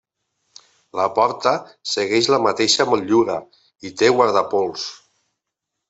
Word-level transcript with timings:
La 0.99 1.05
porta 1.17 1.53
segueix 1.91 2.31
la 2.37 2.41
mateixa 2.47 2.89
motllura 2.95 3.39
i 3.91 3.95
té 4.03 4.13
guardapols. 4.19 4.93